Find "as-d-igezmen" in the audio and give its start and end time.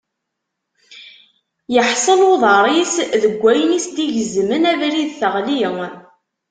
3.81-4.63